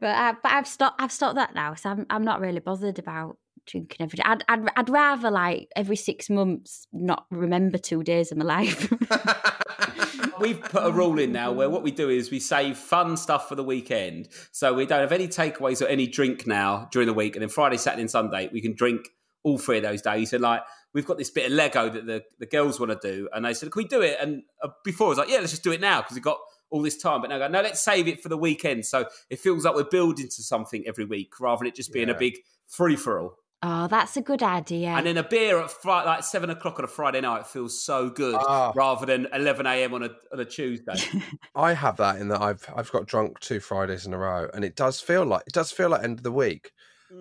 [0.00, 1.00] but I, but I've stopped.
[1.00, 1.74] I've stopped that now.
[1.74, 4.22] So I'm I'm not really bothered about drinking every day.
[4.24, 8.92] I'd I'd, I'd rather like every six months not remember two days of my life.
[10.40, 13.48] We've put a rule in now where what we do is we save fun stuff
[13.48, 14.28] for the weekend.
[14.50, 17.36] So we don't have any takeaways or any drink now during the week.
[17.36, 19.08] And then Friday, Saturday, and Sunday, we can drink
[19.44, 20.32] all three of those days.
[20.32, 20.62] And like,
[20.94, 23.28] we've got this bit of Lego that the, the girls want to do.
[23.32, 24.18] And they said, can we do it?
[24.20, 26.38] And uh, before I was like, yeah, let's just do it now because we've got
[26.70, 27.20] all this time.
[27.20, 28.84] But now I go, no, let's save it for the weekend.
[28.86, 32.10] So it feels like we're building to something every week rather than it just being
[32.10, 32.34] a big
[32.66, 33.36] free for all.
[33.62, 34.88] Oh, that's a good idea.
[34.88, 38.10] And then a beer at fri- like seven o'clock on a Friday night feels so
[38.10, 38.72] good Ah.
[38.74, 39.94] rather than 11 a.m.
[39.94, 40.94] on a, on a Tuesday.
[41.54, 44.64] I have that in that I've I've got drunk two Fridays in a row, and
[44.64, 46.70] it does feel like it does feel like end of the week.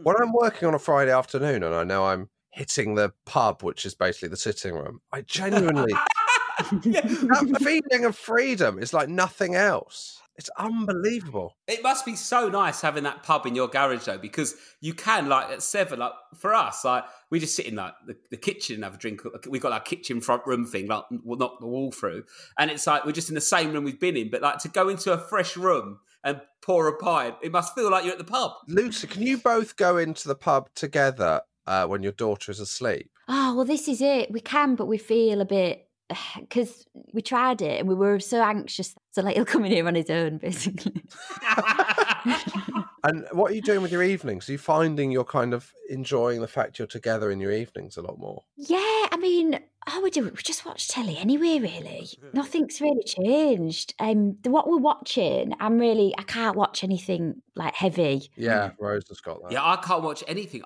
[0.04, 3.86] When I'm working on a Friday afternoon and I know I'm hitting the pub, which
[3.86, 5.91] is basically the sitting room, I genuinely
[6.71, 10.20] that feeling of freedom is like nothing else.
[10.41, 11.56] It's unbelievable.
[11.67, 15.30] It must be so nice having that pub in your garage though, because you can
[15.30, 18.73] like at seven, like for us, like we just sit in like the, the kitchen
[18.73, 19.21] and have a drink.
[19.47, 22.23] We've got our kitchen front room thing, like we'll knock the wall through,
[22.58, 24.32] and it's like we're just in the same room we've been in.
[24.32, 27.91] But like to go into a fresh room and pour a pint, it must feel
[27.91, 28.54] like you're at the pub.
[28.67, 33.12] Lucy, can you both go into the pub together uh, when your daughter is asleep?
[33.27, 34.32] oh well, this is it.
[34.32, 35.88] We can, but we feel a bit
[36.39, 38.95] because we tried it and we were so anxious.
[39.12, 41.04] So like he'll come in here on his own, basically.
[43.04, 44.47] And what are you doing with your evenings?
[44.47, 48.02] Are you finding you're kind of enjoying the fact you're together in your evenings a
[48.02, 48.43] lot more?
[48.58, 50.26] Yeah, I mean, oh, we do.
[50.26, 51.60] We just watch telly anyway.
[51.60, 53.95] Really, nothing's really changed.
[54.00, 58.30] Um, the, what we're watching, I'm really, I can't watch anything like heavy.
[58.36, 59.52] Yeah, Rose has got that.
[59.52, 60.62] Yeah, I can't watch anything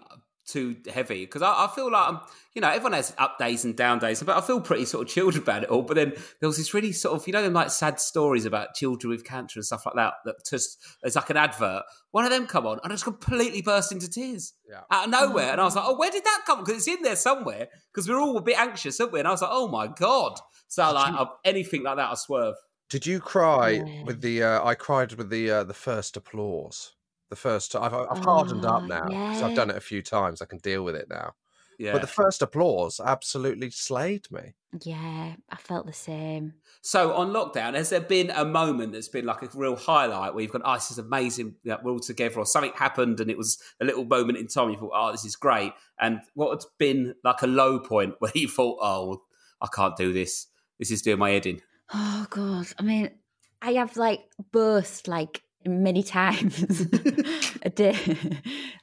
[0.46, 2.20] too heavy because I, I feel like I'm,
[2.54, 5.14] you know, everyone has up days and down days, but I feel pretty sort of
[5.14, 5.82] chilled about it all.
[5.82, 8.74] But then there was this really sort of, you know, them like sad stories about
[8.76, 10.14] children with cancer and stuff like that.
[10.26, 11.84] That just it's like an advert.
[12.12, 14.82] One of them come on and I just completely burst into tears Yeah.
[14.90, 16.60] out of nowhere, and I was like, oh, where did that come?
[16.64, 17.68] Because it's in there somewhere.
[17.94, 19.20] Because we're all a bit anxious, aren't we?
[19.20, 20.40] And I was like, oh my god.
[20.68, 22.56] So like I, anything like that, I swerve.
[22.90, 24.44] Did you cry with the?
[24.44, 26.94] Uh, I cried with the uh, the first applause.
[27.30, 27.76] The first.
[27.76, 30.42] I've, uh, I've hardened up Oh, now because I've done it a few times.
[30.42, 31.36] I can deal with it now.
[31.78, 31.94] Yeah.
[31.94, 34.56] But the first applause absolutely slayed me.
[34.84, 36.56] Yeah, I felt the same.
[36.82, 40.42] So on lockdown, has there been a moment that's been like a real highlight where
[40.42, 41.56] you've gone, "Oh, this is amazing!
[41.64, 44.70] That we're all together," or something happened and it was a little moment in time.
[44.70, 48.50] You thought, "Oh, this is great." And what's been like a low point where you
[48.50, 49.24] thought, "Oh,
[49.62, 50.48] I can't do this.
[50.78, 51.62] This is doing my head in."
[51.94, 53.20] Oh god, I mean,
[53.62, 56.64] I have like both like many times
[57.64, 57.96] a day.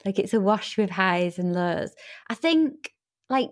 [0.04, 1.94] like it's a wash with highs and lows.
[2.28, 2.92] I think
[3.28, 3.50] like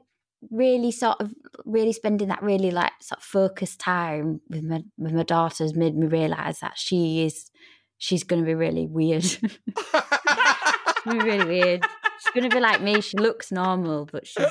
[0.51, 5.13] really sort of really spending that really like sort of focused time with my with
[5.13, 7.51] my daughter has made me realise that she is
[7.99, 9.25] she's gonna be really weird.
[11.07, 11.87] really weird.
[12.21, 13.01] She's gonna be like me.
[13.01, 14.47] She looks normal, but she's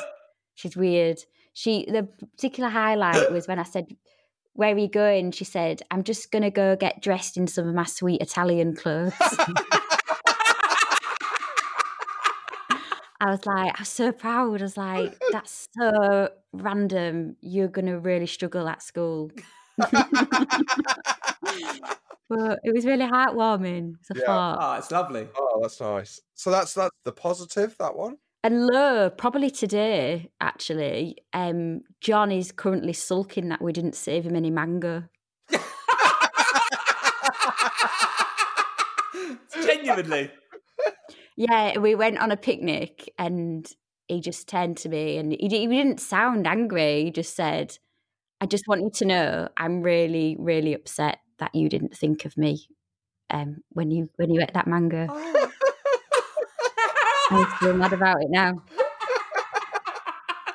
[0.55, 1.19] she's weird.
[1.53, 3.87] She the particular highlight was when I said,
[4.60, 7.74] "Where are you going?" She said, "I'm just gonna go get dressed in some of
[7.74, 9.13] my sweet Italian clothes."
[13.22, 14.60] I was like, I was so proud.
[14.62, 17.38] I was like, that's so random.
[17.39, 19.32] You're gonna really struggle at school.
[19.78, 19.89] but
[22.63, 23.95] it was really heartwarming.
[24.02, 24.26] So I Yeah.
[24.26, 25.28] thought, Oh, it's lovely.
[25.38, 26.19] Oh, that's nice.
[26.36, 27.78] So that's that's the positive.
[27.80, 28.17] That one.
[28.41, 34.36] And low, probably today, actually, um, Jon is currently sulking that we didn't save him
[34.36, 35.04] any mango.
[39.54, 40.32] Genuinely.
[41.36, 43.69] Yeah, we went on a picnic and
[44.08, 47.04] he just turned to me and he, he didn't sound angry.
[47.04, 47.78] He just said,
[48.39, 52.38] I just want you to know I'm really, really upset that you didn't think of
[52.38, 52.67] me
[53.30, 55.08] um, when you when you ate that mango.
[57.29, 58.53] I'm still mad about it now.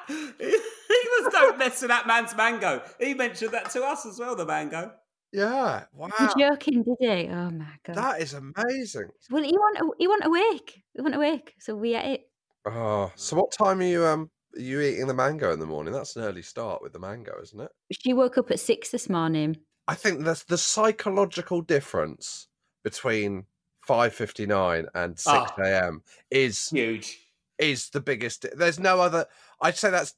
[0.09, 2.83] he was don't mess with that man's mango.
[2.99, 4.93] He mentioned that to us as well, the mango.
[5.33, 5.85] Yeah.
[5.93, 6.11] Wow.
[6.21, 7.29] You're joking, did he?
[7.29, 7.97] Oh my god!
[7.97, 9.09] That is amazing.
[9.31, 10.83] Well, he want he want awake.
[10.95, 12.21] He want awake, so we ate it.
[12.67, 15.93] Oh, so what time are you um Are you eating the mango in the morning?
[15.93, 17.71] That's an early start with the mango, isn't it?
[17.93, 19.57] She woke up at six this morning.
[19.89, 22.47] I think that's the psychological difference
[22.85, 23.47] between
[23.87, 25.63] five fifty nine and six Ah.
[25.63, 26.03] a.m.
[26.31, 27.19] is Huge.
[27.59, 28.47] is the biggest.
[28.57, 29.27] There's no other.
[29.61, 30.15] I'd say that's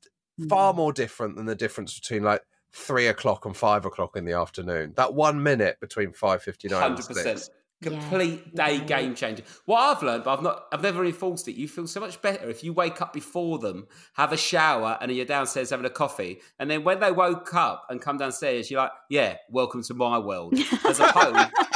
[0.49, 0.77] far Mm.
[0.77, 4.93] more different than the difference between like three o'clock and five o'clock in the afternoon.
[4.97, 7.39] That one minute between five fifty nine and Hundred percent.
[7.41, 7.51] six.
[7.83, 9.43] Complete day game changer.
[9.67, 11.57] What I've learned, but I've not, I've never enforced it.
[11.57, 15.13] You feel so much better if you wake up before them, have a shower, and
[15.13, 18.81] you're downstairs having a coffee, and then when they woke up and come downstairs, you're
[18.81, 20.55] like, "Yeah, welcome to my world,"
[20.87, 21.51] as opposed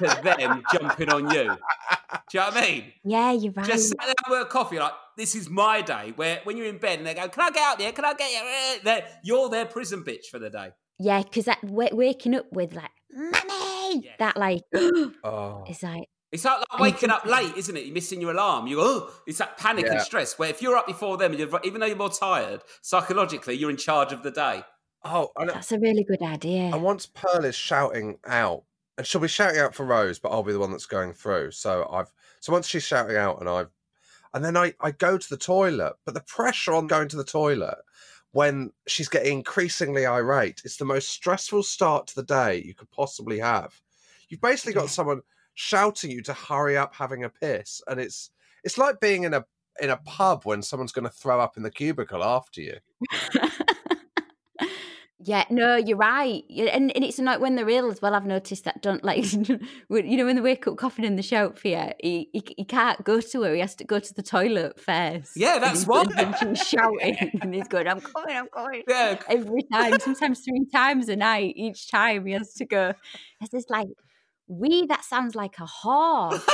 [0.00, 1.44] to them jumping on you.
[1.44, 2.92] Do you know what I mean?
[3.04, 3.66] Yeah, you're right.
[3.66, 6.12] Just sat there with a coffee, like this is my day.
[6.16, 7.92] Where when you're in bed and they go, "Can I get out there?
[7.92, 10.70] Can I get you?" They're- You're their prison bitch for the day.
[10.98, 14.16] Yeah, because that w- waking up with like, "Mummy," Yes.
[14.18, 14.62] that like,
[15.24, 17.84] Oh, is like, It's like, like waking up late, isn't it?
[17.86, 18.66] You're missing your alarm.
[18.66, 20.38] You go, oh, it's that panic and stress.
[20.38, 23.70] Where if you're up before them, and you're, even though you're more tired, psychologically you're
[23.70, 24.62] in charge of the day.
[25.04, 26.70] oh, I, that's a really good idea.
[26.72, 28.64] and once Pearl is shouting out,
[29.00, 31.52] and she'll be shouting out for Rose, but I'll be the one that's going through.
[31.52, 33.70] So I've so once she's shouting out, and I've
[34.34, 37.24] and then I I go to the toilet, but the pressure on going to the
[37.24, 37.78] toilet
[38.32, 42.90] when she's getting increasingly irate, it's the most stressful start to the day you could
[42.90, 43.80] possibly have.
[44.28, 45.22] You've basically got someone
[45.54, 48.28] shouting you to hurry up having a piss, and it's
[48.64, 49.46] it's like being in a
[49.80, 52.76] in a pub when someone's going to throw up in the cubicle after you.
[55.22, 56.44] Yeah, no, you're right.
[56.48, 58.14] And, and it's not when they're ill as well.
[58.14, 59.58] I've noticed that don't like, you
[59.90, 63.04] know, when they wake up coughing in the shower for you, he, he, he can't
[63.04, 63.52] go to her.
[63.52, 65.36] He has to go to the toilet first.
[65.36, 68.82] Yeah, that's he's going- and she's shouting and he's going, I'm coming, I'm coming.
[68.88, 69.20] Yeah.
[69.28, 72.94] Every time, sometimes three times a night, each time he has to go.
[73.42, 73.88] It's just like,
[74.48, 76.42] we, that sounds like a horse.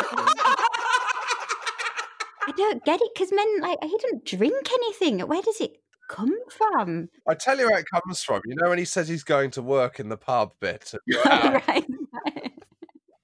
[2.49, 5.21] I don't get it because men, like, he don't drink anything.
[5.21, 5.77] Where does it
[6.09, 7.09] come from?
[7.29, 8.41] I tell you where it comes from.
[8.45, 10.93] You know when he says he's going to work in the pub bit.
[11.25, 11.87] right.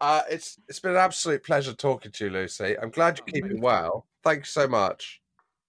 [0.01, 2.77] Uh, it's it's been an absolute pleasure talking to you, Lucy.
[2.77, 4.07] I'm glad you're keeping well.
[4.25, 5.21] Thank you so much.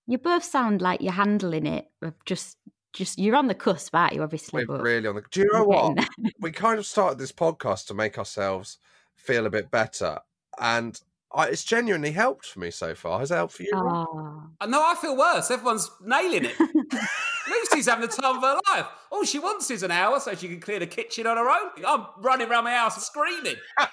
[0.08, 1.90] You both sound like you're handling it.
[2.02, 2.58] of Just,
[2.94, 4.24] just you're on the cusp, aren't you?
[4.24, 5.24] Obviously, We're but really on the.
[5.32, 6.08] Do you know what?
[6.40, 8.80] We kind of started this podcast to make ourselves
[9.16, 10.20] feel a bit better,
[10.60, 11.00] and
[11.36, 13.20] I, it's genuinely helped for me so far.
[13.20, 13.72] Has it helped for you?
[13.74, 14.08] Rob?
[14.12, 14.44] Oh.
[14.62, 15.50] Uh, No, I feel worse.
[15.50, 16.56] Everyone's nailing it.
[17.50, 18.86] Lucy's having the time of her life.
[19.12, 21.72] All she wants is an hour so she can clear the kitchen on her own.
[21.86, 23.56] I'm running around my house screaming.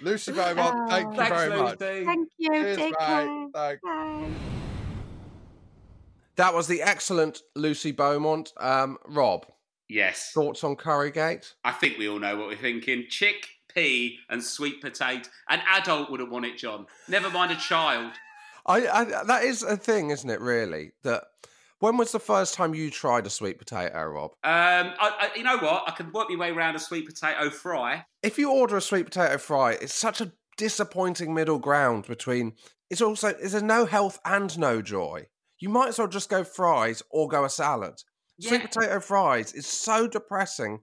[0.00, 1.16] Lucy Beaumont, thank you Oh.
[1.16, 1.78] Thanks, very much.
[1.78, 2.50] Thank you.
[2.50, 3.06] Cheers, Take mate.
[3.06, 3.48] care.
[3.52, 3.78] Bye.
[6.36, 8.52] That was the excellent Lucy Beaumont.
[8.58, 9.46] Um, Rob,
[9.88, 10.32] Yes.
[10.34, 11.54] thoughts on Currygate?
[11.64, 13.06] I think we all know what we're thinking.
[13.08, 15.28] Chick, pea, and sweet potato.
[15.48, 16.86] An adult wouldn't want it, John.
[17.08, 18.12] Never mind a child.
[18.66, 20.40] I, I that is a thing, isn't it?
[20.40, 21.24] Really, that
[21.80, 24.32] when was the first time you tried a sweet potato, Rob?
[24.44, 25.84] Um, I, I, you know what?
[25.86, 28.04] I can work my way around a sweet potato fry.
[28.22, 32.54] If you order a sweet potato fry, it's such a disappointing middle ground between.
[32.90, 35.26] It's also there's no health and no joy.
[35.60, 38.02] You might as well just go fries or go a salad.
[38.40, 40.80] Sweet potato fries is so depressing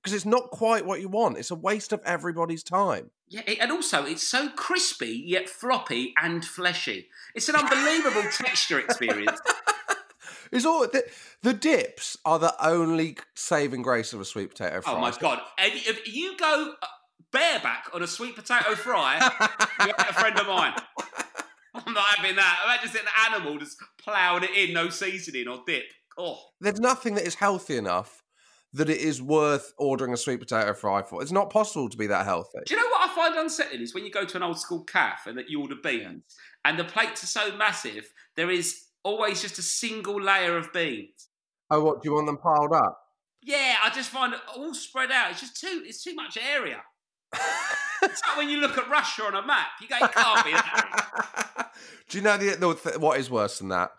[0.00, 1.38] because it's not quite what you want.
[1.38, 3.10] It's a waste of everybody's time.
[3.28, 7.08] Yeah, it- and also it's so crispy yet floppy and fleshy.
[7.34, 9.40] It's an unbelievable texture experience.
[10.52, 11.02] It's all the,
[11.42, 14.92] the dips are the only saving grace of a sweet potato fry.
[14.92, 15.40] Oh my god!
[15.56, 16.86] And if you go uh,
[17.32, 19.16] bareback on a sweet potato fry,
[19.80, 20.74] you're a friend of mine.
[21.74, 22.60] I'm not having that.
[22.66, 25.84] Imagine seeing an animal just ploughing it in, no seasoning or dip.
[26.18, 28.22] Oh, There's nothing that is healthy enough
[28.74, 31.22] that it is worth ordering a sweet potato fry for.
[31.22, 32.58] It's not possible to be that healthy.
[32.64, 34.82] do you know what I find unsettling is when you go to an old school
[34.84, 36.22] calf and that you order beans
[36.64, 41.28] and the plates are so massive, there is always just a single layer of beans.
[41.70, 42.98] Oh, what do you want them piled up?
[43.42, 45.32] Yeah, I just find it all spread out.
[45.32, 45.82] It's just too.
[45.84, 46.82] It's too much area.
[48.02, 49.68] it's like when you look at Russia on a map.
[49.80, 51.72] You go, it can't be that.
[52.08, 53.90] do you know the, the what is worse than that?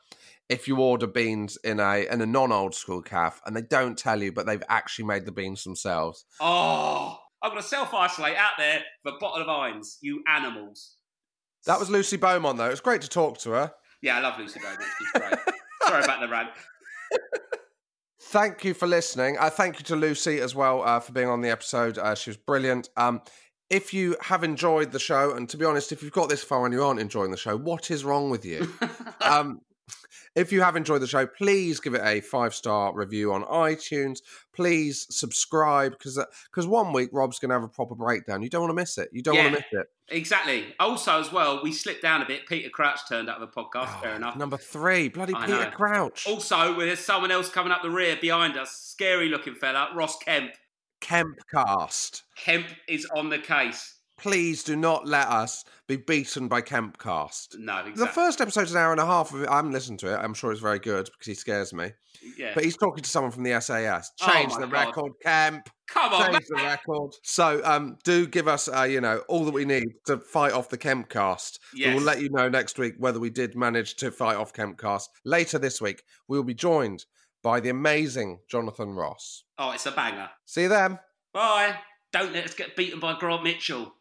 [0.50, 3.98] If you order beans in a in a non old school calf and they don't
[3.98, 6.26] tell you, but they've actually made the beans themselves.
[6.40, 10.98] Oh, I'm going to self isolate out there for a bottle of Irons, you animals.
[11.66, 12.70] That was Lucy Beaumont, though.
[12.70, 13.74] It's great to talk to her.
[14.02, 14.84] Yeah, I love Lucy Beaumont.
[14.98, 15.40] She's great.
[15.88, 16.50] Sorry about the rant.
[18.22, 19.38] Thank you for listening.
[19.38, 21.98] Uh, thank you to Lucy as well uh, for being on the episode.
[21.98, 22.90] Uh, she was brilliant.
[22.98, 23.22] Um,
[23.70, 26.66] if you have enjoyed the show, and to be honest, if you've got this far
[26.66, 28.72] and you aren't enjoying the show, what is wrong with you?
[29.22, 29.62] um,
[30.36, 34.20] If you have enjoyed the show, please give it a five star review on iTunes.
[34.54, 36.20] Please subscribe because
[36.50, 38.42] because uh, one week Rob's going to have a proper breakdown.
[38.42, 39.10] You don't want to miss it.
[39.12, 39.88] You don't want to miss it.
[40.10, 40.66] Exactly.
[40.80, 42.48] Also, as well, we slipped down a bit.
[42.48, 43.88] Peter Crouch turned up the podcast.
[43.88, 44.36] Ah, fair enough.
[44.36, 45.72] Number three, bloody I Peter know.
[45.72, 46.28] Crouch.
[46.28, 48.72] Also, there's someone else coming up the rear behind us.
[48.72, 50.52] Scary looking fella, Ross Kemp.
[51.00, 52.24] Kemp cast.
[52.38, 54.00] Kemp is on the case.
[54.24, 57.60] Please do not let us be beaten by Kempcast.
[57.60, 58.06] No, exactly.
[58.06, 59.50] The first episode's an hour and a half of it.
[59.50, 60.16] I haven't listened to it.
[60.16, 61.92] I'm sure it's very good because he scares me.
[62.38, 62.54] Yeah.
[62.56, 64.14] But he's talking to someone from the SAS.
[64.22, 64.72] Oh Change my the God.
[64.72, 65.68] record, Kemp.
[65.90, 67.12] Come on, Change the record.
[67.24, 70.70] So, um, do give us, uh, you know, all that we need to fight off
[70.70, 71.60] the Kempcast.
[71.74, 75.10] We will let you know next week whether we did manage to fight off Kempcast.
[75.26, 77.04] Later this week, we will be joined
[77.44, 79.44] by the amazing Jonathan Ross.
[79.58, 80.30] Oh, it's a banger.
[80.46, 80.98] See you then.
[81.34, 81.76] Bye.
[82.14, 83.96] Don't let us get beaten by Grant Mitchell.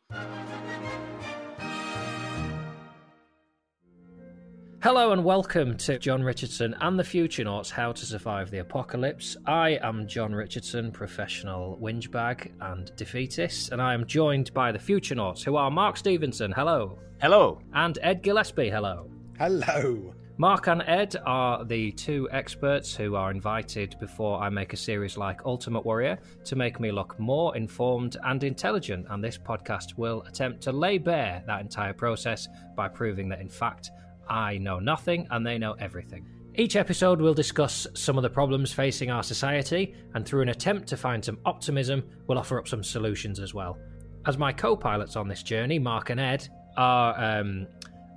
[4.82, 9.36] Hello and welcome to Jon Richardson and the Futurenauts How to Survive the Apocalypse.
[9.46, 15.44] I am Jon Richardson, professional whingebag and defeatist, and I am joined by the Futurenauts,
[15.44, 16.98] who are Mark Stevenson, hello.
[17.20, 17.60] Hello.
[17.72, 19.08] And Ed Gillespie, hello.
[19.38, 20.14] Hello.
[20.38, 25.18] Mark and Ed are the two experts who are invited before I make a series
[25.18, 30.22] like Ultimate Worrier to make me look more informed and intelligent, and this podcast will
[30.22, 33.90] attempt to lay bare that entire process by proving that, in fact,
[34.28, 36.26] I know nothing and they know everything.
[36.54, 40.88] Each episode will discuss some of the problems facing our society, and through an attempt
[40.88, 43.78] to find some optimism, we'll offer up some solutions as well.
[44.24, 47.66] As my co pilots on this journey, Mark and Ed are um,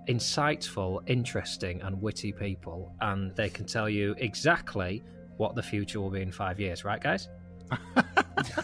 [0.08, 5.04] insightful, interesting, and witty people, and they can tell you exactly
[5.38, 7.30] what the future will be in five years, right, guys?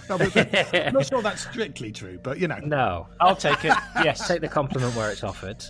[0.10, 0.18] No,
[0.74, 2.60] I'm not sure that's strictly true, but you know.
[2.60, 3.08] No.
[3.20, 3.74] I'll take it.
[4.04, 5.64] yes, take the compliment where it's offered.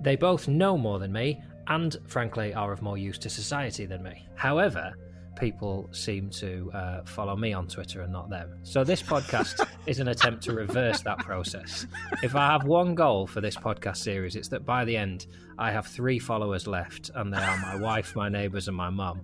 [0.00, 4.02] They both know more than me, and frankly, are of more use to society than
[4.02, 4.26] me.
[4.34, 4.94] However,
[5.36, 8.58] people seem to uh, follow me on Twitter and not them.
[8.62, 11.86] So, this podcast is an attempt to reverse that process.
[12.22, 15.26] If I have one goal for this podcast series, it's that by the end,
[15.58, 19.22] I have three followers left, and they are my wife, my neighbours, and my mum.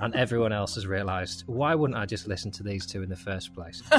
[0.00, 3.16] And everyone else has realised why wouldn't I just listen to these two in the
[3.16, 3.82] first place?